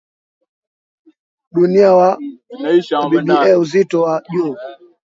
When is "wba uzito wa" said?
3.27-4.23